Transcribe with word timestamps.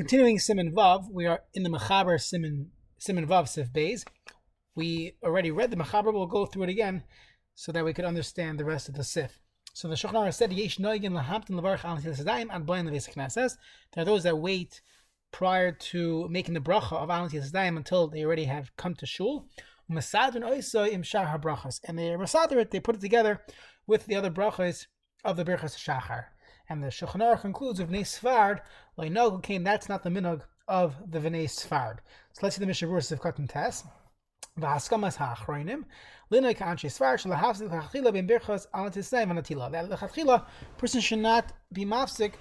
continuing 0.00 0.38
Siman 0.38 0.72
Vav, 0.72 1.12
we 1.12 1.26
are 1.26 1.42
in 1.52 1.62
the 1.62 1.68
Mechaber 1.68 2.16
Siman 2.16 2.68
Siman 2.98 3.26
Vav 3.26 3.46
Sif 3.46 3.70
Bays. 3.70 4.02
We 4.74 5.12
already 5.22 5.50
read 5.50 5.70
the 5.70 5.76
Mechaber. 5.76 6.10
We'll 6.10 6.24
go 6.24 6.46
through 6.46 6.62
it 6.62 6.68
again 6.70 7.02
so 7.54 7.70
that 7.70 7.84
we 7.84 7.92
could 7.92 8.06
understand 8.06 8.58
the 8.58 8.64
rest 8.64 8.88
of 8.88 8.94
the 8.94 9.04
Sif. 9.04 9.38
So 9.74 9.88
the 9.88 9.96
Shulchan 9.96 10.32
said, 10.32 10.54
"Yesh 10.54 10.78
noigin 10.78 11.12
lahamtin 11.12 11.50
levarich 11.50 11.84
al 11.84 11.98
tilasadaim 11.98 12.48
ad 12.50 12.64
blayin 12.64 12.88
levesik 12.88 13.12
knesses." 13.12 13.58
There 13.92 14.00
are 14.00 14.06
those 14.06 14.22
that 14.22 14.38
wait 14.38 14.80
prior 15.32 15.70
to 15.70 16.26
making 16.30 16.54
the 16.54 16.60
bracha 16.60 16.94
of 16.94 17.10
al 17.10 17.28
tilasadaim 17.28 17.76
until 17.76 18.08
they 18.08 18.24
already 18.24 18.44
have 18.44 18.74
come 18.78 18.94
to 18.94 19.04
shul. 19.04 19.50
Masadrin 19.92 20.48
oisa 20.48 20.90
im 20.90 21.02
shahar 21.02 21.38
brachas, 21.38 21.78
and 21.84 21.98
they 21.98 22.04
masader 22.04 22.56
it. 22.56 22.70
They 22.70 22.80
put 22.80 22.94
it 22.94 23.02
together 23.02 23.42
with 23.86 24.06
the 24.06 24.14
other 24.14 24.30
brachas 24.30 24.86
of 25.26 25.36
the 25.36 25.44
birchas 25.44 25.76
shachar. 25.76 26.28
And 26.70 26.84
the 26.84 26.86
Shulchan 26.86 27.40
concludes 27.40 27.80
with 27.80 27.90
Vnei 27.90 28.02
Svard, 28.02 28.60
Leinog 28.96 29.42
came, 29.42 29.64
that's 29.64 29.88
not 29.88 30.04
the 30.04 30.08
minog 30.08 30.42
of 30.68 30.94
the 31.10 31.18
Vnei 31.18 31.46
Svard. 31.46 31.98
So 32.32 32.40
let's 32.42 32.54
see 32.54 32.60
the 32.60 32.66
Mishnah 32.66 32.86
Berurah 32.86 33.10
of 33.10 33.20
Katan 33.20 33.50
Tess. 33.50 33.82
V'haskamas 34.56 35.16
ha'achroinim, 35.16 35.84
linoi 36.30 36.56
ka'anche 36.56 36.88
Svard, 36.88 37.18
shalahafzik 37.18 37.70
ha'chila 37.70 38.12
ben 38.12 38.28
birchas 38.28 38.68
alatisnei 38.72 39.26
v'natila. 39.26 39.72
That 39.72 39.90
l'chachila, 39.90 40.46
person 40.78 41.00
should 41.00 41.18
not 41.18 41.52
be 41.72 41.84
mafsik, 41.84 42.34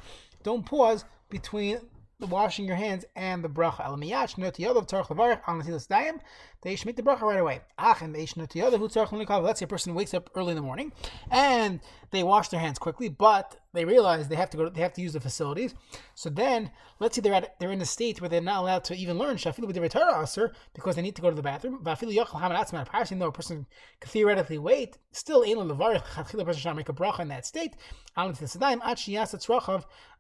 don't 0.44 0.64
pause 0.64 1.06
between 1.32 1.80
the 2.20 2.28
washing 2.28 2.66
your 2.66 2.76
hands 2.76 3.06
and 3.16 3.44
the 3.44 3.50
bracha. 3.50 3.84
El 3.84 3.98
miyach, 3.98 4.38
no 4.38 4.52
tiyodov, 4.52 4.88
tarach 4.88 6.20
they 6.62 6.76
should 6.76 6.88
make 6.88 6.98
the 6.98 7.04
bracha 7.04 7.22
right 7.22 7.40
away. 7.40 7.62
Let's 7.80 9.60
say 9.60 9.64
a 9.64 9.68
person 9.68 9.96
wakes 9.96 10.14
up 10.14 10.30
early 10.36 10.50
in 10.52 10.58
the 10.58 10.62
morning 10.62 10.92
and 11.32 11.80
they 12.12 12.22
wash 12.22 12.50
their 12.50 12.60
hands 12.60 12.78
quickly, 12.78 13.08
but 13.08 13.56
they 13.72 13.86
realize 13.86 14.28
they 14.28 14.36
have 14.36 14.50
to 14.50 14.58
go. 14.58 14.68
They 14.68 14.82
have 14.82 14.92
to 14.94 15.02
use 15.02 15.14
the 15.14 15.22
facilities. 15.22 15.74
So 16.16 16.30
then, 16.30 16.72
let's 17.00 17.16
say 17.16 17.22
they're 17.22 17.34
at 17.34 17.58
they're 17.60 17.72
in 17.72 17.82
a 17.82 17.86
state 17.86 18.20
where 18.20 18.30
they're 18.30 18.42
not 18.42 18.62
allowed 18.62 18.84
to 18.86 18.96
even 18.96 19.18
learn 19.18 19.38
because 19.38 20.96
they 20.96 21.02
need 21.02 21.16
to 21.16 21.22
go 21.22 21.30
to 21.30 21.36
the 21.36 21.42
bathroom. 21.42 21.80
Parsin. 21.84 23.20
Though 23.20 23.28
a 23.28 23.32
person 23.32 23.66
could 24.02 24.10
theoretically 24.12 24.58
wait, 24.58 24.98
still. 25.12 25.44
Chatchila 25.44 26.46
person 26.46 26.62
should 26.62 26.76
make 26.76 26.90
a 26.90 26.94
bracha 26.94 27.20
in 27.20 27.28
that 27.30 27.46
state. 27.46 27.76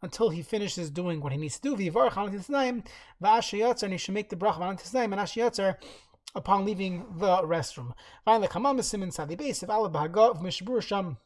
Until 0.01 0.29
he 0.29 0.41
finishes 0.41 0.89
doing 0.89 1.19
what 1.19 1.33
he 1.33 1.37
needs 1.37 1.59
to 1.59 1.75
do. 1.75 1.91
And 1.91 2.83
he 3.91 3.97
should 3.97 4.13
make 4.13 4.29
the 4.29 4.37
bracha 4.37 4.61
and 4.61 5.69
upon 6.35 6.65
leaving 6.65 7.05
the 7.17 7.37
restroom. 7.43 7.93
Finally, 8.25 8.47
kamam 8.47 8.83
simin 8.83 9.11
sadi 9.11 9.35
base 9.35 9.63
of 9.63 9.69
Allah 9.69 9.89
bahagav 9.89 10.41
mishbur 10.41 10.81
sham 10.81 11.17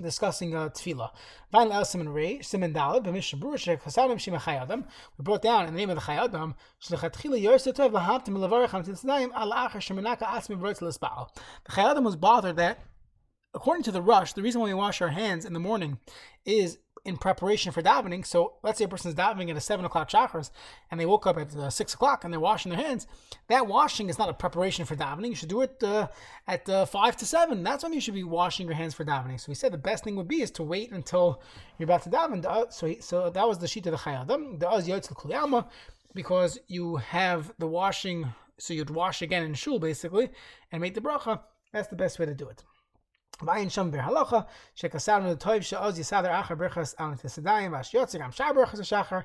discussing 0.00 0.54
uh, 0.54 0.68
tefillah. 0.68 1.10
Vain 1.52 1.72
el 1.72 1.84
simin 1.84 2.08
rei 2.08 2.40
simin 2.42 2.72
dalad 2.72 3.04
b'mishna 3.04 3.40
brushek 3.40 3.82
hasadim 3.82 4.18
shima 4.18 4.38
chayadam. 4.38 4.84
We 5.18 5.22
brought 5.22 5.42
down 5.42 5.66
in 5.66 5.74
the 5.74 5.78
name 5.78 5.90
of 5.90 5.96
the 5.96 6.02
chayadam 6.02 6.54
shlechatchila 6.82 7.40
yosef 7.40 7.76
tov 7.76 7.92
lahabtim 7.92 8.36
levarich 8.36 8.70
ham 8.70 8.84
tisnayim 8.84 9.32
al 9.34 9.52
achar 9.52 9.80
shemenaka 9.80 10.26
atzmi 10.26 10.58
v'roitz 10.58 10.82
l'espal. 10.82 11.28
The 11.64 11.72
chayadam 11.72 12.04
was 12.04 12.16
bothered 12.16 12.56
that 12.56 12.80
according 13.56 13.82
to 13.84 13.90
the 13.90 14.02
rush, 14.02 14.34
the 14.34 14.42
reason 14.42 14.60
why 14.60 14.68
we 14.68 14.74
wash 14.74 15.00
our 15.00 15.08
hands 15.08 15.44
in 15.44 15.54
the 15.54 15.58
morning 15.58 15.98
is 16.44 16.78
in 17.06 17.16
preparation 17.16 17.72
for 17.72 17.82
davening. 17.82 18.26
So 18.26 18.54
let's 18.62 18.78
say 18.78 18.84
a 18.84 18.88
person's 18.88 19.14
davening 19.14 19.48
at 19.48 19.56
a 19.56 19.60
seven 19.60 19.84
o'clock 19.84 20.10
chakras 20.10 20.50
and 20.90 21.00
they 21.00 21.06
woke 21.06 21.26
up 21.26 21.38
at 21.38 21.54
uh, 21.56 21.70
six 21.70 21.94
o'clock 21.94 22.24
and 22.24 22.32
they're 22.32 22.40
washing 22.40 22.70
their 22.70 22.80
hands. 22.80 23.06
That 23.48 23.66
washing 23.66 24.10
is 24.10 24.18
not 24.18 24.28
a 24.28 24.34
preparation 24.34 24.84
for 24.84 24.94
davening. 24.94 25.28
You 25.28 25.34
should 25.36 25.48
do 25.48 25.62
it 25.62 25.82
uh, 25.82 26.08
at 26.46 26.68
uh, 26.68 26.84
five 26.84 27.16
to 27.18 27.26
seven. 27.26 27.62
That's 27.62 27.82
when 27.82 27.92
you 27.92 28.00
should 28.00 28.14
be 28.14 28.24
washing 28.24 28.66
your 28.66 28.76
hands 28.76 28.92
for 28.92 29.04
davening. 29.04 29.40
So 29.40 29.46
he 29.46 29.54
said 29.54 29.72
the 29.72 29.78
best 29.78 30.04
thing 30.04 30.16
would 30.16 30.28
be 30.28 30.42
is 30.42 30.50
to 30.52 30.62
wait 30.62 30.92
until 30.92 31.40
you're 31.78 31.86
about 31.86 32.02
to 32.02 32.10
daven. 32.10 32.72
So 32.72 32.86
he, 32.86 33.00
so 33.00 33.30
that 33.30 33.48
was 33.48 33.58
the 33.58 33.68
sheet 33.68 33.86
of 33.86 33.92
the 33.92 33.98
chayadam. 33.98 34.58
The 34.60 34.68
az 34.68 34.86
yotz 34.86 35.66
because 36.14 36.58
you 36.66 36.96
have 36.96 37.52
the 37.58 37.66
washing. 37.66 38.34
So 38.58 38.74
you'd 38.74 38.90
wash 38.90 39.22
again 39.22 39.44
in 39.44 39.54
shul 39.54 39.78
basically 39.78 40.30
and 40.72 40.82
make 40.82 40.94
the 40.94 41.00
bracha. 41.00 41.40
That's 41.72 41.88
the 41.88 41.96
best 41.96 42.18
way 42.18 42.26
to 42.26 42.34
do 42.34 42.48
it. 42.48 42.64
Vayin 43.40 43.70
sham 43.70 43.92
berhalacha 43.92 44.46
shekasarnu 44.76 45.36
toiv 45.36 45.62
she'oz 45.62 45.98
yisader 45.98 46.30
achar 46.42 46.56
berchas 46.56 46.94
al 46.98 47.14
gam 47.14 48.32
shar 48.32 48.54
berchas 48.54 48.80
shachar. 48.80 49.24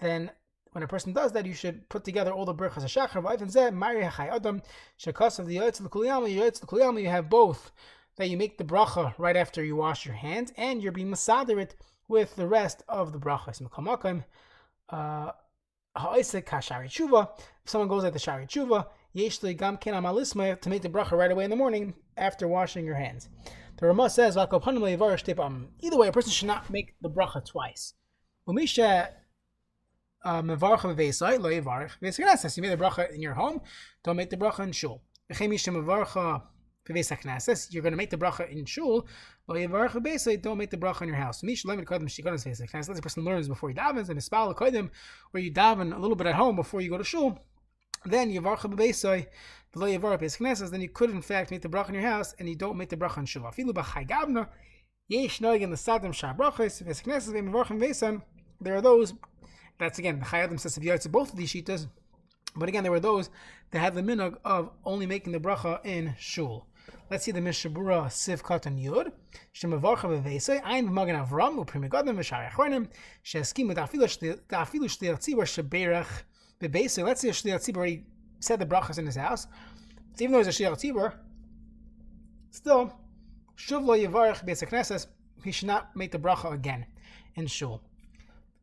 Then 0.00 0.30
when 0.72 0.84
a 0.84 0.86
person 0.86 1.12
does 1.12 1.32
that, 1.32 1.46
you 1.46 1.54
should 1.54 1.88
put 1.88 2.04
together 2.04 2.30
all 2.30 2.44
the 2.44 2.54
berchas 2.54 2.84
shachar. 2.84 3.22
V'ayvin 3.22 3.52
zeh 3.52 3.72
mari 3.72 4.02
hachay 4.02 4.30
adam 4.30 4.62
shekas 4.98 5.38
of 5.38 5.46
the 5.46 5.56
yotz 5.56 5.80
l'kuliyama 5.80 6.28
yotz 6.28 6.62
l'kuliyama. 6.62 7.02
You 7.02 7.08
have 7.08 7.28
both 7.28 7.72
that 8.16 8.28
you 8.28 8.36
make 8.36 8.58
the 8.58 8.64
bracha 8.64 9.14
right 9.18 9.36
after 9.36 9.64
you 9.64 9.76
wash 9.76 10.04
your 10.04 10.14
hands, 10.14 10.52
and 10.56 10.82
you're 10.82 10.92
being 10.92 11.10
masader 11.10 11.60
it 11.60 11.74
with 12.08 12.36
the 12.36 12.46
rest 12.46 12.82
of 12.88 13.12
the 13.12 13.18
brachas. 13.18 13.60
Uh, 14.88 15.32
if 16.00 17.70
someone 17.70 17.88
goes 17.88 18.04
at 18.04 18.12
the 18.12 18.18
shari 18.18 18.46
tshuva, 18.46 18.86
yeshli 19.14 19.56
gam 19.56 19.76
ken 19.76 19.94
amalisma 19.94 20.60
to 20.60 20.68
make 20.68 20.82
the 20.82 20.88
bracha 20.88 21.12
right 21.12 21.30
away 21.30 21.44
in 21.44 21.50
the 21.50 21.56
morning 21.56 21.94
after 22.16 22.46
washing 22.48 22.84
your 22.84 22.96
hands. 22.96 23.28
The 23.78 23.86
Ramah 23.86 24.10
says, 24.10 24.36
either 24.36 24.58
way, 25.96 26.08
a 26.08 26.12
person 26.12 26.32
should 26.32 26.48
not 26.48 26.68
make 26.68 26.94
the 27.00 27.08
bracha 27.08 27.44
twice. 27.44 27.94
Umisha 28.48 29.08
uh, 30.24 30.42
mevarcha. 30.42 30.96
You 32.56 32.62
made 32.62 32.72
the 32.72 32.76
bracha 32.76 33.12
in 33.12 33.22
your 33.22 33.34
home, 33.34 33.60
don't 34.02 34.16
make 34.16 34.30
the 34.30 34.36
bracha 34.36 34.64
in 34.64 34.72
shul. 34.72 35.02
You're 35.28 35.38
going 37.82 37.92
to 37.92 37.96
make 37.96 38.10
the 38.10 38.16
bracha 38.16 38.50
in 38.50 38.64
shul, 38.64 39.06
don't 39.46 40.58
make 40.58 40.70
the 40.70 40.76
bracha 40.76 41.02
in 41.02 41.08
your 41.08 41.16
house. 41.16 41.44
Let 41.44 41.62
the 41.62 43.02
person 43.02 43.24
learns 43.24 43.46
before 43.46 43.68
he 43.68 43.74
davens, 43.74 44.08
and 44.08 44.18
espal 44.18 44.54
kodim, 44.56 44.90
where 45.30 45.42
you 45.42 45.52
daven 45.52 45.94
a 45.94 45.98
little 45.98 46.16
bit 46.16 46.26
at 46.26 46.34
home 46.34 46.56
before 46.56 46.80
you 46.80 46.90
go 46.90 46.98
to 46.98 47.04
shul. 47.04 47.38
Then 48.04 48.30
yivarcha 48.30 48.72
v'veisai 48.72 49.26
then 50.70 50.80
you 50.80 50.88
could 50.88 51.10
in 51.10 51.20
fact 51.20 51.50
make 51.50 51.60
the 51.60 51.68
bracha 51.68 51.90
in 51.90 51.94
your 51.96 52.04
house 52.04 52.34
and 52.38 52.48
you 52.48 52.56
don't 52.56 52.76
make 52.76 52.88
the 52.88 52.96
bracha 52.96 53.18
in 53.18 53.26
shul. 53.26 53.42
Afilu 53.42 53.72
b'chai 53.72 54.08
gavna, 54.08 54.48
yesh 55.08 55.38
the 55.38 55.46
sadim 55.46 56.14
shah. 56.14 56.32
There 58.60 58.74
are 58.74 58.80
those, 58.80 59.14
that's 59.78 59.98
again, 59.98 60.18
the 60.18 60.24
Chayadim 60.24 60.58
says 60.58 60.74
to 60.74 61.08
both 61.08 61.30
of 61.30 61.36
these 61.36 61.52
shitas, 61.52 61.86
but 62.56 62.68
again, 62.68 62.82
there 62.82 62.90
were 62.90 62.98
those 62.98 63.30
that 63.70 63.78
had 63.78 63.94
the 63.94 64.00
minog 64.00 64.38
of 64.44 64.70
only 64.84 65.06
making 65.06 65.32
the 65.32 65.38
bracha 65.38 65.84
in 65.84 66.14
shul. 66.18 66.66
Let's 67.10 67.24
see 67.24 67.32
the 67.32 67.40
Mishabura 67.40 68.06
Siv 68.06 68.42
Katan 68.42 68.82
Yud. 68.82 69.12
Shemavarcha 69.54 70.08
v'veisei, 70.22 70.60
ein 70.64 70.88
v'magen 70.88 71.28
avram, 71.28 71.58
u'primigodim 71.64 72.16
v'shari 72.16 72.50
achronim, 72.50 72.88
she'eskim 73.22 73.68
v'dafilu 73.70 74.08
shliach 74.08 75.18
tzibur 75.20 75.44
sheberach 75.44 76.24
v'veisei. 76.60 77.04
Let's 77.04 77.20
say 77.20 77.28
a 77.28 77.32
shliach 77.32 77.68
tzibur 77.68 77.76
already 77.76 78.04
said 78.40 78.58
the 78.60 78.66
brachas 78.66 78.98
in 78.98 79.06
his 79.06 79.16
house, 79.16 79.46
so 80.18 80.24
even 80.24 80.32
though 80.32 80.38
he's 80.38 80.48
a 80.48 80.50
Shliach 80.50 80.72
Tzibur, 80.72 81.12
still, 82.50 82.92
Shuv 83.56 83.84
lo 83.84 83.96
Yivarech 83.96 84.44
Beis 84.44 85.06
he 85.44 85.52
should 85.52 85.68
not 85.68 85.94
make 85.94 86.10
the 86.10 86.18
bracha 86.18 86.52
again 86.52 86.86
in 87.36 87.46
Shul. 87.46 87.80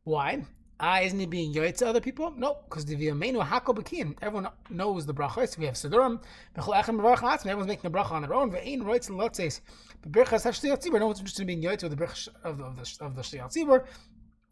Why? 0.04 0.44
Ah, 0.82 1.00
isn't 1.00 1.18
he 1.18 1.26
being 1.26 1.54
yoyt 1.54 1.78
to 1.78 1.88
other 1.88 2.02
people? 2.02 2.34
No, 2.36 2.58
because 2.68 2.84
the 2.84 2.98
v'yameinu 2.98 3.42
hakol 3.48 3.74
b'kiyim. 3.74 4.18
Everyone 4.22 4.50
knows 4.70 5.06
the 5.06 5.14
bracha. 5.14 5.48
So 5.48 5.60
we 5.60 5.66
have 5.66 5.76
sedurim. 5.76 6.22
B'chol 6.58 6.76
echem 6.76 7.00
b'varach. 7.00 7.46
Everyone's 7.46 7.68
making 7.68 7.90
the 7.90 7.98
bracha 7.98 8.12
on 8.12 8.24
their 8.24 8.34
own. 8.34 8.52
Ve'ein 8.52 8.82
roitz 8.82 9.08
and 9.08 9.18
lotzes. 9.18 9.62
B'birchas 10.06 10.44
hashtiyat 10.44 10.84
tzibur. 10.84 11.00
No 11.00 11.08
one's 11.08 11.20
interested 11.20 11.44
in 11.44 11.48
being 11.48 11.64
yoyt 11.64 11.82
with 11.82 11.92
the 11.92 11.96
birch 11.96 12.28
of 12.44 12.58
the 12.58 12.66
of 12.66 12.76
the, 12.76 13.06
of 13.06 13.16
the 13.16 13.22
tzibur, 13.22 13.86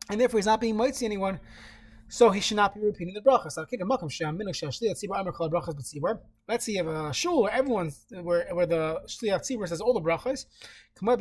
and 0.10 0.22
therefore 0.22 0.38
he's 0.38 0.46
not 0.46 0.62
being 0.62 0.76
moitzi 0.76 1.04
anyone 1.04 1.38
so 2.14 2.30
he 2.30 2.40
should 2.40 2.58
not 2.58 2.76
be 2.76 2.80
repeating 2.80 3.16
the 3.16 3.22
brachas. 3.22 3.58
Let's 6.48 6.68
you 6.68 6.78
have 6.78 6.88
a 6.88 7.12
shul 7.12 7.42
where 7.42 7.52
everyone's 7.52 8.06
where 8.22 8.48
where 8.54 8.68
the 8.68 9.02
shliach 9.08 9.42
tzibur 9.42 9.68
says 9.68 9.82
all 9.82 9.94
the 9.96 10.02
brachas. 10.02 10.46
I 11.02 11.16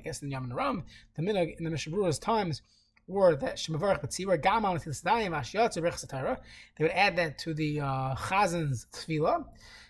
guess 0.00 0.22
in 0.22 0.30
Yamin 0.30 0.54
Ram, 0.54 0.84
the 1.14 1.22
minhag 1.22 1.58
in 1.58 1.64
the 1.64 1.70
Mishabura's 1.70 2.18
times 2.18 2.62
were 3.06 3.36
that 3.36 3.56
shemavarach 3.56 4.02
b'tzibur 4.02 4.40
gam 4.40 4.64
al 4.64 4.78
tilasdayim 4.78 5.32
ashyatzer 5.38 5.82
brachas 5.82 6.38
They 6.78 6.84
would 6.84 6.92
add 6.92 7.16
that 7.16 7.36
to 7.40 7.52
the 7.52 7.80
uh, 7.80 8.14
chazin's 8.14 8.86
tefillah. 8.94 9.44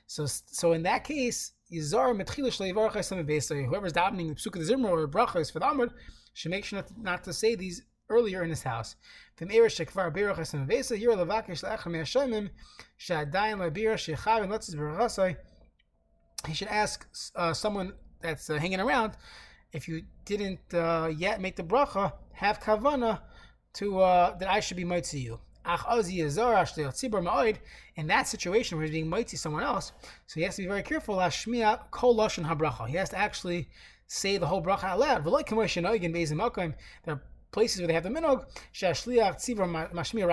So 0.09 0.27
so 0.27 0.73
in 0.73 0.83
that 0.83 1.05
case, 1.05 1.53
yizar 1.73 2.13
metchilish 2.21 2.59
leivarach 2.59 3.69
Whoever's 3.69 3.93
davening 3.93 4.29
the 4.31 4.35
psukah 4.35 4.67
the 4.67 4.75
zimra 4.75 4.91
or 4.91 5.07
brachas 5.07 5.53
for 5.53 5.61
the 5.61 5.67
amud 5.67 5.91
should 6.35 6.51
make 6.51 6.65
sure 6.65 6.83
not 7.01 7.23
to 7.25 7.33
say 7.33 7.55
these 7.55 7.83
earlier 8.11 8.43
in 8.43 8.51
his 8.51 8.63
house. 8.63 8.97
He 16.47 16.55
should 16.55 16.69
ask 16.69 17.07
uh, 17.37 17.53
someone 17.53 17.93
that's 18.21 18.51
uh, 18.51 18.59
hanging 18.59 18.81
around 18.81 19.13
if 19.73 19.89
you 19.89 20.03
didn't 20.25 20.75
uh, 20.75 21.11
yet 21.17 21.41
make 21.41 21.57
the 21.57 21.63
bracha, 21.63 22.13
have 22.33 22.61
kavana 22.61 23.21
to 23.75 24.01
uh, 24.01 24.37
that 24.39 24.49
I 24.49 24.61
should 24.61 24.77
be 24.77 24.85
to 25.01 25.19
you. 25.19 25.39
In 27.97 28.07
that 28.07 28.27
situation 28.27 28.79
where 28.79 28.87
he's 28.87 28.95
being 28.95 29.09
mighty 29.09 29.37
someone 29.37 29.63
else, 29.63 29.93
so 30.27 30.41
he 30.41 30.43
has 30.43 30.57
to 30.57 30.63
be 30.63 30.69
very 30.69 30.83
careful. 30.83 31.19
He 31.19 32.97
has 32.97 33.11
to 33.11 33.19
actually 33.19 33.69
say 34.07 34.39
the 34.39 34.47
whole 34.47 34.63
bracha 34.63 34.85
out 34.85 34.99
loud. 34.99 35.25
Places 37.53 37.81
where 37.81 37.89
they 37.89 37.95
have 37.95 38.05
the 38.05 38.09
minog, 38.11 38.47
shashliach 38.73 39.93
mashmir. 39.93 40.31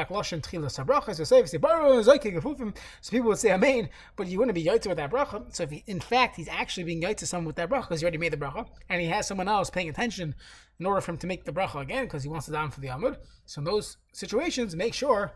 So 3.02 3.12
people 3.12 3.30
would 3.30 3.38
say 3.40 3.54
amen, 3.54 3.90
but 4.16 4.28
you 4.28 4.38
wouldn't 4.40 4.56
be 4.56 4.64
yaitz 4.64 4.88
with 4.88 4.98
that 4.98 5.12
bracha. 5.12 5.56
So 5.56 5.64
if 5.64 5.72
he, 5.72 5.84
in 5.88 6.00
fact 6.00 6.36
he's 6.36 6.48
actually 6.48 6.84
being 6.84 7.02
yaitz 7.02 7.18
to 7.18 7.26
someone 7.26 7.48
with 7.48 7.56
that 7.58 7.70
bracha 7.70 7.84
because 7.84 8.02
he 8.02 8.06
already 8.06 8.18
made 8.18 8.34
the 8.34 8.38
bracha, 8.38 8.68
and 8.90 9.02
he 9.02 9.08
has 9.08 9.28
someone 9.28 9.48
else 9.48 9.70
paying 9.70 9.90
attention 9.90 10.36
in 10.80 10.86
order 10.86 11.02
for 11.02 11.12
him 11.12 11.18
to 11.18 11.28
make 11.28 11.46
the 11.46 11.52
bracha 11.52 11.82
again 11.82 12.06
because 12.06 12.24
he 12.24 12.30
wants 12.30 12.46
to 12.46 12.52
down 12.52 12.72
for 12.72 12.82
the 12.82 12.88
amud. 12.88 13.18
So 13.46 13.60
in 13.60 13.66
those 13.66 13.98
situations, 14.14 14.76
make 14.76 14.94
sure 14.94 15.34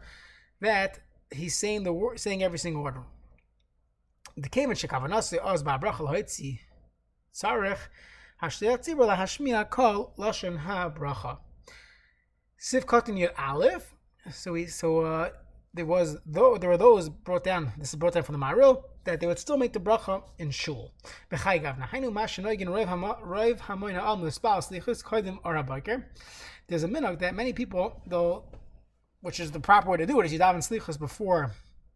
that 0.60 1.00
he's 1.32 1.56
saying 1.58 1.84
the 1.84 1.94
word, 1.94 2.20
saying 2.20 2.44
every 2.44 2.60
single 2.60 2.84
word. 2.84 2.96
The 4.38 4.50
kaven 4.50 4.72
shekavanase 4.72 5.44
oz 5.44 5.64
ba 5.64 5.80
bracha 5.82 6.06
kol 9.70 10.14
lashon 10.18 10.58
ha 10.58 10.90
bracha. 10.90 11.38
Sif 12.64 12.86
Katan 12.86 13.18
Yud 13.18 13.32
Aleph. 13.40 13.96
So 14.30 14.52
we 14.54 14.68
so 14.68 15.00
uh, 15.00 15.32
there 15.74 15.88
was 15.88 16.18
though 16.28 16.60
there 16.60 16.70
were 16.70 16.78
those 16.78 17.10
brought 17.10 17.44
down. 17.44 17.72
This 17.76 17.90
is 17.90 17.96
brought 17.96 18.14
down 18.14 18.22
from 18.22 18.34
the 18.34 18.40
Maril 18.46 18.84
that 19.04 19.20
they 19.20 19.26
would 19.26 19.40
still 19.40 19.58
make 19.58 19.74
the 19.74 19.80
bracha 19.80 20.22
in 20.38 20.52
shul. 20.52 20.92
There's 21.32 21.42
a 21.42 21.48
minhag 26.88 27.18
that 27.18 27.34
many 27.34 27.52
people, 27.52 28.00
though, 28.06 28.44
which 29.22 29.40
is 29.40 29.50
the 29.50 29.60
proper 29.60 29.90
way 29.90 29.98
to 29.98 30.06
do 30.06 30.20
it, 30.20 30.28
is 30.28 30.34
you 30.34 30.38
daven 30.38 30.58
slichus 30.58 31.00
before 31.00 31.56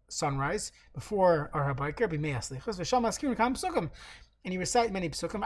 sunrise, 0.10 0.72
before 0.96 1.52
Ar 1.54 1.76
HaBiker, 1.76 2.10
slichus, 2.10 2.80
v'sham 2.80 3.06
askirin 3.06 3.38
kam 3.38 3.54
psukim, 3.54 3.92
and 4.44 4.52
you 4.52 4.60
recite 4.60 4.92
many 4.92 5.12
psukim. 5.12 5.44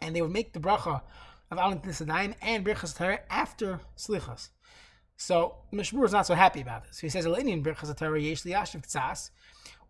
And 0.00 0.16
they 0.16 0.22
would 0.22 0.32
make 0.32 0.54
the 0.54 0.60
bracha 0.60 1.02
of 1.50 1.58
Alan 1.58 1.78
Tisadayim 1.80 2.34
and 2.42 2.64
Birchas 2.64 2.96
Torah 2.96 3.20
after 3.30 3.80
Slichas. 3.96 4.50
So 5.16 5.56
Mishmur 5.72 6.04
is 6.04 6.12
not 6.12 6.26
so 6.26 6.34
happy 6.34 6.60
about 6.60 6.84
this. 6.84 6.98
He 6.98 7.08
says, 7.08 7.26
"Elinian 7.26 7.64
Birchas 7.64 7.96
Torah 7.96 8.20
yesh 8.20 8.42
liyashiv 8.42 8.86
tzas." 8.86 9.30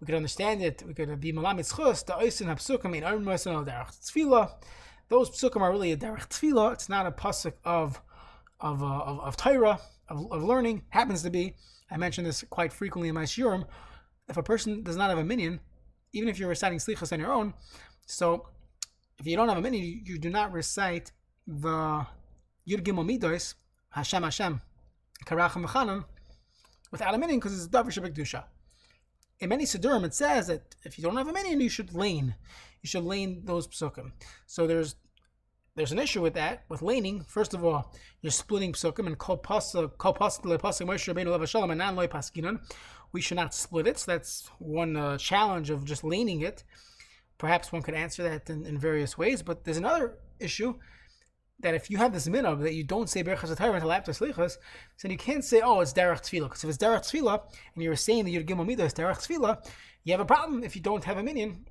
We 0.00 0.06
could 0.06 0.14
understand 0.14 0.62
it. 0.62 0.82
We 0.86 0.94
could 0.94 1.20
be 1.20 1.32
malam 1.32 1.58
mitzchus 1.58 2.04
the 2.04 2.14
oisin 2.14 2.46
hapsukim 2.46 2.96
in 2.96 3.02
arm 3.02 3.24
moisin 3.24 3.54
al 3.54 3.64
derech 3.64 3.90
tefillah. 4.04 4.52
Those 5.08 5.30
psukim 5.30 5.62
are 5.62 5.70
really 5.70 5.92
a 5.92 5.96
derech 5.96 6.28
tefillah. 6.28 6.74
It's 6.74 6.88
not 6.88 7.06
a 7.06 7.12
pasuk 7.12 7.54
of 7.64 8.00
of, 8.60 8.82
uh, 8.82 8.86
of 8.86 9.20
of 9.20 9.36
Torah 9.36 9.80
of, 10.08 10.30
of 10.30 10.42
learning. 10.42 10.82
Happens 10.90 11.22
to 11.22 11.30
be. 11.30 11.54
I 11.90 11.96
mention 11.96 12.24
this 12.24 12.44
quite 12.50 12.72
frequently 12.72 13.08
in 13.08 13.14
my 13.14 13.24
shiurim. 13.24 13.64
If 14.28 14.36
a 14.36 14.42
person 14.42 14.82
does 14.82 14.96
not 14.96 15.08
have 15.08 15.18
a 15.18 15.24
minion, 15.24 15.60
even 16.12 16.28
if 16.28 16.38
you're 16.38 16.48
reciting 16.48 16.78
slichas 16.78 17.12
on 17.12 17.20
your 17.20 17.32
own, 17.32 17.54
so 18.06 18.48
if 19.18 19.26
you 19.26 19.36
don't 19.36 19.48
have 19.48 19.58
a 19.58 19.60
minion, 19.60 19.84
you, 19.84 20.00
you 20.04 20.18
do 20.18 20.30
not 20.30 20.52
recite 20.52 21.12
the 21.46 22.06
Yud 22.68 22.82
Gimel 22.82 23.06
Midos, 23.06 23.54
Hashem 23.90 24.22
Hashem, 24.22 24.60
Karachim 25.24 25.64
Mechanim, 25.64 26.04
without 26.90 27.14
a 27.14 27.18
meaning 27.18 27.38
because 27.38 27.56
it's 27.56 27.68
Davar 27.68 27.86
Shabbat 27.86 28.44
In 29.40 29.48
many 29.48 29.64
Siddurim, 29.64 30.04
it 30.04 30.14
says 30.14 30.48
that 30.48 30.74
if 30.84 30.98
you 30.98 31.04
don't 31.04 31.16
have 31.16 31.28
a 31.28 31.32
meaning, 31.32 31.60
you 31.60 31.68
should 31.68 31.94
lane. 31.94 32.34
You 32.82 32.88
should 32.88 33.04
lane 33.04 33.42
those 33.44 33.66
psukim. 33.68 34.12
So 34.46 34.66
there's 34.66 34.96
there's 35.76 35.92
an 35.92 35.98
issue 35.98 36.22
with 36.22 36.32
that, 36.34 36.64
with 36.70 36.80
laning. 36.80 37.22
First 37.28 37.52
of 37.52 37.62
all, 37.62 37.92
you're 38.22 38.30
splitting 38.30 38.72
psukim 38.72 39.06
and 39.06 39.18
kol 39.18 39.36
pasuk, 39.36 39.98
shalom 41.48 41.70
and 41.70 41.78
nan 41.78 41.96
loy 41.96 42.06
paskinon. 42.06 42.60
We 43.12 43.20
should 43.20 43.36
not 43.36 43.54
split 43.54 43.86
it. 43.86 43.98
So 43.98 44.12
that's 44.12 44.48
one 44.58 44.96
uh, 44.96 45.18
challenge 45.18 45.68
of 45.70 45.84
just 45.84 46.02
laning 46.02 46.40
it. 46.40 46.64
Perhaps 47.38 47.72
one 47.72 47.82
could 47.82 47.94
answer 47.94 48.22
that 48.22 48.48
in, 48.48 48.64
in 48.64 48.78
various 48.78 49.18
ways. 49.18 49.42
But 49.42 49.64
there's 49.64 49.76
another 49.76 50.14
issue 50.40 50.76
that 51.60 51.74
if 51.74 51.90
you 51.90 51.96
have 51.96 52.12
this 52.12 52.28
minhag 52.28 52.62
that 52.62 52.74
you 52.74 52.84
don't 52.84 53.08
say 53.08 53.24
Berachas 53.24 53.54
Atayra 53.54 53.74
until 53.74 53.92
after 53.92 54.12
Slichas, 54.12 54.58
then 55.02 55.10
you 55.10 55.18
can't 55.18 55.44
say, 55.44 55.60
oh, 55.62 55.80
it's 55.80 55.92
Derech 55.92 56.20
Tefillah. 56.20 56.44
Because 56.44 56.64
if 56.64 56.70
it's 56.70 56.78
Derech 56.78 57.10
Tefillah, 57.10 57.40
and 57.74 57.82
you're 57.82 57.96
saying 57.96 58.24
that 58.24 58.30
you're 58.30 58.42
Gimel 58.42 58.66
Midah 58.66 58.86
is 58.86 58.94
Derech 58.94 59.26
Tefillah, 59.26 59.66
you 60.04 60.12
have 60.12 60.20
a 60.20 60.26
problem 60.26 60.62
if 60.64 60.76
you 60.76 60.82
don't 60.82 61.04
have 61.04 61.16
a 61.16 61.22
minion. 61.22 61.66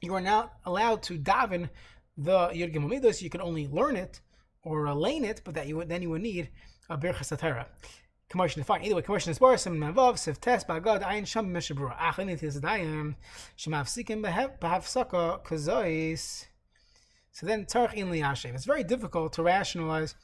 You 0.00 0.14
are 0.14 0.20
not 0.20 0.54
allowed 0.64 1.02
to 1.04 1.18
daven 1.18 1.70
the 2.16 2.48
Yud 2.48 2.74
Gimel 2.74 3.22
you 3.22 3.30
can 3.30 3.40
only 3.40 3.66
learn 3.66 3.96
it 3.96 4.20
or 4.62 4.92
lane 4.94 5.24
it, 5.24 5.40
but 5.44 5.54
that 5.54 5.66
you 5.66 5.76
would, 5.76 5.88
then 5.88 6.02
you 6.02 6.10
would 6.10 6.22
need 6.22 6.50
a 6.90 6.98
Berachas 6.98 7.36
Atayra. 7.36 7.66
Commotion 8.28 8.60
is 8.60 8.66
fine. 8.66 8.84
Either 8.84 8.96
way, 8.96 9.02
commotion 9.02 9.30
is 9.30 9.40
worse. 9.40 9.62
Some 9.62 9.78
Mavav, 9.78 10.18
Sif 10.18 10.38
Test, 10.38 10.68
Bagad, 10.68 11.02
Ayin 11.02 11.26
Sham, 11.26 11.50
Meshabura. 11.50 11.96
Achin, 11.96 12.28
it 12.28 12.42
is 12.42 12.60
Dayim, 12.60 13.14
Shemav 13.56 13.86
Sikim, 13.86 14.22
Behav 14.22 14.86
Saka, 14.86 15.40
Kazois. 15.42 16.47
So 17.38 17.46
then 17.46 17.66
tzarich 17.66 17.94
in 17.94 18.08
liyashiv. 18.08 18.52
It's 18.52 18.64
very 18.64 18.82
difficult 18.82 19.34
to 19.34 19.44
rationalize 19.44 20.16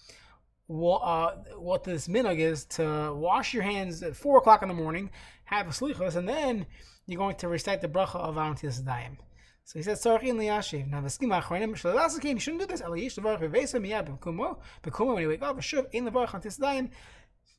what, 0.66 0.98
uh, 0.98 1.36
what 1.56 1.84
this 1.84 2.08
minog 2.08 2.40
is 2.40 2.64
to 2.64 3.14
wash 3.14 3.54
your 3.54 3.62
hands 3.62 4.02
at 4.02 4.16
four 4.16 4.38
o'clock 4.38 4.62
in 4.62 4.68
the 4.68 4.74
morning, 4.74 5.10
have 5.44 5.68
a 5.68 5.70
slichos, 5.70 6.16
and 6.16 6.28
then 6.28 6.66
you're 7.06 7.18
going 7.18 7.36
to 7.36 7.46
recite 7.46 7.80
the 7.80 7.86
bracha 7.86 8.16
of 8.16 8.34
Alantis 8.34 8.84
Daim. 8.84 9.18
So 9.62 9.78
he 9.78 9.84
says, 9.84 10.02
"Tzarich 10.02 10.24
in 10.24 10.38
liyashiv." 10.38 10.90
Now 10.90 11.02
the 11.02 11.08
schema 11.08 11.40
achronim 11.40 11.76
shaladas 11.76 12.20
came. 12.20 12.36
You 12.36 12.40
shouldn't 12.40 12.62
do 12.62 12.66
this. 12.66 12.82
Eliyish 12.82 13.16
levarach 13.16 13.40
vevesa 13.40 13.80
miyad 13.80 14.08
b'kumo 14.18 14.58
b'kumo 14.82 15.14
when 15.14 15.22
you 15.22 15.28
wake 15.28 15.42
up. 15.42 15.56
Shuv 15.58 15.86
in 15.92 16.06
levarach 16.06 16.30
Alantis 16.30 16.58
Daim. 16.58 16.90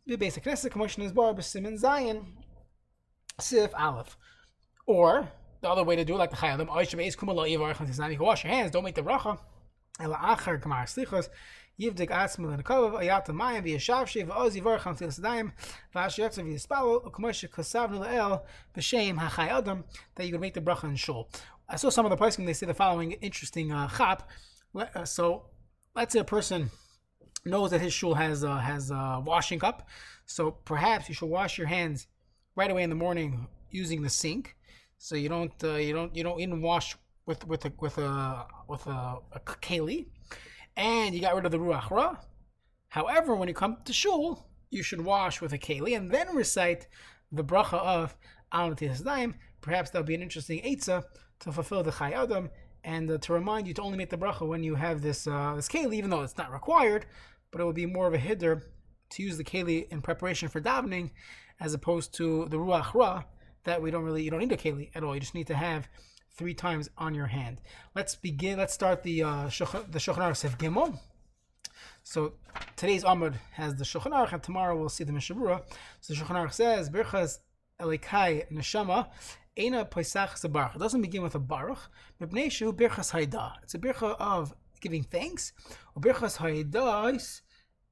The 0.05 0.17
basic 0.17 0.43
knesset 0.43 0.71
commotion 0.71 1.01
is 1.01 1.13
bar 1.13 1.33
b'simin 1.33 1.81
zayin 1.81 2.25
sif 3.39 3.73
aleph, 3.73 4.17
or 4.85 5.29
the 5.65 5.71
other 5.71 5.83
way 5.83 5.95
to 5.95 6.05
do 6.05 6.13
it, 6.13 6.17
like 6.17 6.29
the 6.29 6.37
Chayalim, 6.37 6.67
you 8.07 8.17
can 8.17 8.25
wash 8.25 8.43
your 8.43 8.53
hands, 8.53 8.71
don't 8.71 8.83
make 8.83 8.93
the 8.93 9.01
bracha. 9.01 9.39
Ela 9.99 10.15
acher 10.15 10.61
kamar 10.61 10.85
slichos, 10.85 11.29
yivdik 11.79 12.09
atzmul 12.09 12.53
in 12.53 12.59
a 12.59 12.63
kavav, 12.63 13.01
ayat 13.01 13.25
mayim 13.27 13.63
v'yashav 13.65 14.05
shiv, 14.05 14.29
oz 14.29 14.55
yivarach 14.55 14.83
tilas 14.83 15.19
daim, 15.19 15.53
v'ash 15.95 16.19
yotzav 16.19 16.45
yispalo, 16.45 17.03
u'kamosh 17.07 17.49
kasavnu 17.49 17.99
le'el, 18.05 18.43
b'shem 18.77 19.17
ha'chay 19.17 19.49
adam, 19.49 19.83
that 20.13 20.25
you 20.25 20.31
could 20.33 20.41
make 20.41 20.53
the 20.53 20.61
bracha 20.61 20.83
in 20.83 20.95
shul. 20.95 21.27
I 21.67 21.77
saw 21.77 21.89
some 21.89 22.05
of 22.05 22.11
the 22.11 22.17
posting, 22.17 22.45
they 22.45 22.53
say 22.53 22.67
the 22.67 22.75
following 22.75 23.13
interesting 23.13 23.71
uh, 23.71 23.87
chap. 23.89 24.29
Uh, 24.75 25.03
so, 25.03 25.47
let's 25.95 26.13
say 26.13 26.19
a 26.19 26.23
person 26.23 26.69
knows 27.43 27.71
that 27.71 27.81
his 27.81 27.93
shul 27.93 28.13
has 28.13 28.43
uh, 28.43 28.57
has 28.57 28.91
a 28.91 29.23
washing 29.25 29.57
cup, 29.57 29.87
so 30.27 30.51
perhaps 30.51 31.09
you 31.09 31.15
should 31.15 31.29
wash 31.29 31.57
your 31.57 31.67
hands 31.67 32.05
right 32.55 32.69
away 32.69 32.83
in 32.83 32.91
the 32.91 32.95
morning 32.95 33.47
using 33.71 34.03
the 34.03 34.09
sink 34.09 34.54
so 34.97 35.15
you 35.15 35.29
don't 35.29 35.63
uh, 35.63 35.75
you 35.75 35.93
don't 35.93 36.15
you 36.15 36.23
don't 36.23 36.39
even 36.39 36.61
wash 36.61 36.95
with 37.25 37.45
with 37.47 37.65
a 37.65 37.71
with 37.79 37.97
a 37.97 38.45
with 38.67 38.85
a, 38.87 39.17
a 39.33 39.39
keli, 39.39 40.07
and 40.75 41.13
you 41.13 41.21
got 41.21 41.35
rid 41.35 41.45
of 41.45 41.51
the 41.51 41.59
ruach 41.59 41.89
ra. 41.89 42.17
However, 42.89 43.35
when 43.35 43.47
you 43.47 43.53
come 43.53 43.77
to 43.85 43.93
shul, 43.93 44.47
you 44.69 44.83
should 44.83 45.01
wash 45.01 45.41
with 45.41 45.53
a 45.53 45.57
keli 45.57 45.95
and 45.97 46.11
then 46.11 46.35
recite 46.35 46.87
the 47.31 47.43
bracha 47.43 47.79
of 47.79 48.15
al 48.51 48.73
daim. 48.73 49.35
Perhaps 49.61 49.89
that'll 49.89 50.05
be 50.05 50.15
an 50.15 50.21
interesting 50.21 50.61
eitzah 50.61 51.03
to 51.39 51.51
fulfill 51.51 51.83
the 51.83 51.91
chay 51.91 52.13
adam 52.13 52.49
and 52.83 53.09
uh, 53.09 53.17
to 53.17 53.33
remind 53.33 53.67
you 53.67 53.73
to 53.73 53.81
only 53.81 53.97
make 53.97 54.11
the 54.11 54.17
bracha 54.17 54.47
when 54.47 54.63
you 54.63 54.75
have 54.75 55.01
this 55.01 55.27
uh, 55.27 55.53
this 55.55 55.67
keli, 55.67 55.95
even 55.95 56.09
though 56.09 56.21
it's 56.21 56.37
not 56.37 56.53
required, 56.53 57.05
but 57.51 57.59
it 57.59 57.65
would 57.65 57.75
be 57.75 57.85
more 57.85 58.07
of 58.07 58.13
a 58.13 58.17
hiddur 58.17 58.61
to 59.09 59.23
use 59.23 59.37
the 59.37 59.43
keli 59.43 59.91
in 59.91 60.01
preparation 60.01 60.47
for 60.47 60.61
davening, 60.61 61.11
as 61.59 61.73
opposed 61.73 62.13
to 62.13 62.45
the 62.49 62.57
ruach 62.57 62.93
ra, 62.93 63.23
that 63.65 63.81
we 63.81 63.91
don't 63.91 64.03
really 64.03 64.23
you 64.23 64.31
don't 64.31 64.39
need 64.39 64.51
a 64.51 64.57
keli 64.57 64.89
at 64.95 65.03
all. 65.03 65.13
You 65.13 65.19
just 65.19 65.35
need 65.35 65.47
to 65.47 65.55
have 65.55 65.87
three 66.37 66.53
times 66.53 66.89
on 66.97 67.13
your 67.13 67.27
hand. 67.27 67.61
Let's 67.95 68.15
begin. 68.15 68.57
Let's 68.57 68.73
start 68.73 69.03
the 69.03 69.23
uh, 69.23 69.43
the 69.43 69.49
Shulchan 69.99 70.17
Aruch 70.17 70.37
Sef 70.37 70.57
Gimel. 70.57 70.99
So 72.03 72.33
today's 72.75 73.03
Amud 73.03 73.35
has 73.53 73.75
the 73.75 73.83
Shulchan 73.83 74.11
Aruch, 74.11 74.33
and 74.33 74.43
tomorrow 74.43 74.77
we'll 74.77 74.89
see 74.89 75.03
the 75.03 75.11
Mishabura. 75.11 75.61
So 76.01 76.13
the 76.13 76.19
Shulchan 76.19 76.35
Aruch 76.35 76.53
says 76.53 76.89
Birchas 76.89 77.39
Elikai 77.79 78.49
Neshama 78.51 79.07
Eina 79.57 79.89
Pesach 79.89 80.31
Zabarach. 80.31 80.75
It 80.75 80.79
doesn't 80.79 81.01
begin 81.01 81.21
with 81.21 81.35
a 81.35 81.39
Baruch. 81.39 81.79
It's 82.19 82.63
a 83.73 83.79
bircha 83.79 84.15
of 84.19 84.53
giving 84.81 85.03
thanks. 85.03 85.53
Birchas 85.97 86.37
Haidais. 86.37 87.41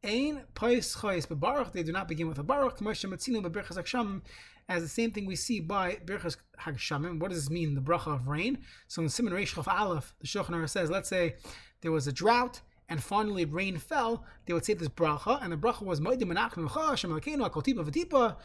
Ein 0.06 0.44
Pais 0.53 0.96
Chayis 0.98 1.39
Baruch. 1.39 1.72
They 1.72 1.84
do 1.84 1.94
not 1.94 2.10
begin 2.10 2.27
with 2.27 2.38
a 2.38 2.44
Baruch. 2.44 2.80
Moshe 2.80 3.10
Matzinu 3.10 3.42
Birchas 3.50 3.77
Aksham 3.77 4.22
as 4.70 4.82
the 4.82 4.89
same 4.89 5.12
thing 5.12 5.25
we 5.25 5.36
see 5.36 5.60
by 5.60 5.98
Birchas 6.05 6.38
Hagshamim. 6.62 7.20
What 7.20 7.32
does 7.32 7.43
this 7.43 7.50
mean? 7.50 7.75
The 7.75 7.82
bracha 7.82 8.15
of 8.15 8.27
rain. 8.27 8.60
So 8.88 9.01
in 9.01 9.10
Simon 9.10 9.34
Reish 9.34 9.55
Chaf 9.55 9.67
Aleph, 9.67 10.13
the 10.20 10.27
Shulchan 10.27 10.70
says, 10.70 10.89
let's 10.89 11.10
say 11.10 11.36
there 11.82 11.91
was 11.91 12.08
a 12.08 12.12
drought 12.12 12.62
and 12.89 13.01
finally 13.01 13.46
rain 13.46 13.77
fell, 13.77 14.25
they 14.46 14.53
would 14.53 14.65
say 14.65 14.74
this 14.74 14.89
bracha, 14.89 15.41
and 15.41 15.51
the 15.51 15.58
bracha 15.58 15.84
was 15.84 16.01
Moedim 16.01 16.24
Menachem 16.24 16.70
Hashem 16.70 17.12
Elokeinu 17.12 17.50
Akotipa 17.50 17.89
V'tipa 17.89 18.36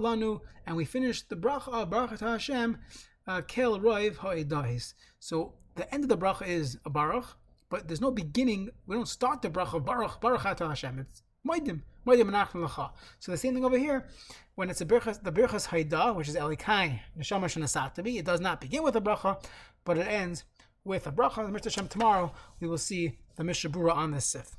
Lanu, 0.00 0.40
and 0.66 0.76
we 0.76 0.84
finished 0.84 1.28
the 1.28 1.36
bracha 1.36 1.68
of 1.68 1.90
Baruch 1.90 2.18
Hashem 2.18 2.78
uh, 3.26 3.42
Kel 3.42 3.78
Roiv 3.78 4.16
Ha'edahis. 4.16 4.94
So 5.20 5.54
the 5.74 5.92
end 5.92 6.02
of 6.02 6.08
the 6.08 6.18
bracha 6.18 6.46
is 6.46 6.78
a 6.84 6.90
baruch, 6.90 7.36
but 7.68 7.86
there's 7.86 8.00
no 8.00 8.10
beginning. 8.10 8.70
We 8.86 8.96
don't 8.96 9.08
start 9.08 9.42
the 9.42 9.50
bracha 9.50 9.74
of 9.74 9.84
Baruch 9.84 10.20
Baruch 10.20 10.42
Hashem. 10.42 10.98
It's. 10.98 11.22
So 12.06 13.32
the 13.32 13.36
same 13.36 13.54
thing 13.54 13.64
over 13.64 13.76
here, 13.76 14.06
when 14.54 14.70
it's 14.70 14.80
a 14.80 14.86
birchas, 14.86 15.22
the 15.22 15.32
birchas 15.32 15.66
haida, 15.66 16.14
which 16.14 16.28
is 16.28 16.36
elikai 16.36 17.00
neshama 17.18 17.46
shenasatabi, 17.46 18.18
it 18.18 18.24
does 18.24 18.40
not 18.40 18.60
begin 18.60 18.84
with 18.84 18.94
a 18.94 19.00
bracha, 19.00 19.42
but 19.84 19.98
it 19.98 20.06
ends 20.06 20.44
with 20.84 21.06
a 21.06 21.12
bracha. 21.12 21.50
Mr. 21.50 21.70
Shem 21.70 21.88
tomorrow 21.88 22.32
we 22.60 22.68
will 22.68 22.78
see 22.78 23.18
the 23.34 23.42
Mishabura 23.42 23.94
on 23.94 24.12
this 24.12 24.24
sif. 24.24 24.56